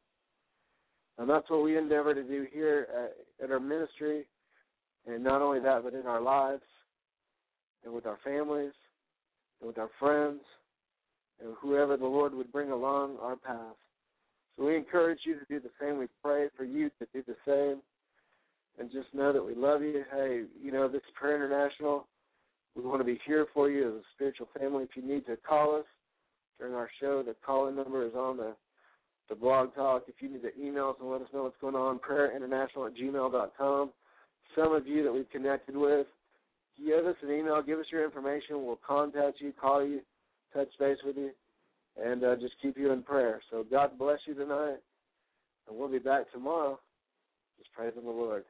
And 1.19 1.29
that's 1.29 1.51
what 1.51 1.63
we 1.63 1.77
endeavor 1.77 2.15
to 2.15 2.23
do 2.23 2.47
here 2.51 2.87
at, 2.95 3.45
at 3.45 3.51
our 3.51 3.61
ministry. 3.61 4.27
And 5.07 5.23
not 5.23 5.43
only 5.43 5.61
that, 5.61 5.83
but 5.85 5.95
in 5.95 6.07
our 6.07 6.21
lives 6.21 6.63
and 7.85 7.93
with 7.93 8.07
our 8.07 8.19
families 8.25 8.73
and 9.61 9.69
with 9.69 9.79
our 9.79 9.91
friends 9.99 10.41
and 11.43 11.55
whoever 11.61 11.97
the 11.97 12.07
Lord 12.07 12.35
would 12.35 12.53
bring 12.53 12.71
along 12.71 13.17
our 13.21 13.37
path. 13.37 13.77
So 14.57 14.67
we 14.67 14.77
encourage 14.77 15.21
you 15.25 15.35
to 15.35 15.45
do 15.49 15.61
the 15.61 15.71
same. 15.81 15.99
We 15.99 16.09
pray 16.23 16.49
for 16.57 16.65
you 16.65 16.91
to 16.99 17.07
do 17.15 17.23
the 17.27 17.37
same. 17.47 17.81
And 18.81 18.90
just 18.90 19.12
know 19.12 19.31
that 19.31 19.44
we 19.44 19.55
love 19.55 19.82
you. 19.82 20.05
Hey, 20.11 20.44
you 20.59 20.73
know, 20.73 20.89
this 20.89 21.02
is 21.02 21.15
Prayer 21.15 21.36
International. 21.36 22.07
We 22.74 22.82
want 22.82 23.01
to 23.01 23.05
be 23.05 23.20
here 23.27 23.47
for 23.52 23.69
you 23.69 23.86
as 23.86 23.94
a 23.97 24.02
spiritual 24.15 24.48
family. 24.59 24.85
If 24.85 24.97
you 24.97 25.07
need 25.07 25.27
to 25.27 25.36
call 25.36 25.77
us 25.77 25.85
during 26.59 26.73
our 26.74 26.89
show, 26.98 27.23
the 27.23 27.36
call-in 27.44 27.77
number 27.77 28.07
is 28.07 28.15
on 28.15 28.39
the 28.39 28.55
the 29.28 29.35
blog 29.36 29.74
talk. 29.74 30.05
If 30.09 30.15
you 30.20 30.31
need 30.31 30.43
to 30.43 30.59
email 30.59 30.89
us 30.89 30.97
and 30.98 31.11
let 31.11 31.20
us 31.20 31.28
know 31.32 31.43
what's 31.43 31.61
going 31.61 31.77
on, 31.77 32.01
prayerinternational 32.01 32.86
at 32.86 32.97
gmail.com. 32.97 33.90
Some 34.57 34.73
of 34.73 34.86
you 34.86 35.05
that 35.05 35.12
we've 35.12 35.31
connected 35.31 35.77
with, 35.77 36.07
give 36.77 37.07
us 37.07 37.15
an 37.23 37.31
email, 37.31 37.62
give 37.62 37.78
us 37.78 37.86
your 37.93 38.05
information. 38.05 38.65
We'll 38.65 38.81
contact 38.85 39.40
you, 39.40 39.52
call 39.52 39.86
you, 39.86 40.01
touch 40.52 40.69
base 40.81 40.98
with 41.05 41.16
you, 41.16 41.31
and 42.02 42.24
uh, 42.24 42.35
just 42.36 42.55
keep 42.62 42.78
you 42.78 42.93
in 42.93 43.02
prayer. 43.02 43.43
So 43.51 43.65
God 43.70 43.98
bless 43.98 44.19
you 44.27 44.35
tonight, 44.35 44.78
and 45.69 45.78
we'll 45.78 45.89
be 45.89 45.98
back 45.98 46.32
tomorrow. 46.32 46.81
Just 47.59 47.73
praising 47.74 48.02
the 48.02 48.11
Lord. 48.11 48.44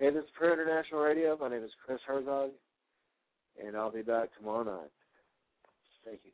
Hey, 0.00 0.08
this 0.08 0.24
is 0.24 0.30
Prayer 0.34 0.54
International 0.54 1.02
Radio. 1.02 1.36
My 1.38 1.50
name 1.50 1.62
is 1.62 1.70
Chris 1.84 2.00
Herzog, 2.06 2.52
and 3.62 3.76
I'll 3.76 3.92
be 3.92 4.00
back 4.00 4.30
tomorrow 4.34 4.62
night. 4.62 4.90
Thank 6.06 6.20
you. 6.24 6.30